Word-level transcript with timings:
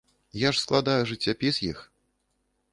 Я 0.43 0.49
ж 0.55 0.59
складаю 0.63 1.03
жыццяпіс 1.11 1.55
іх. 1.71 1.85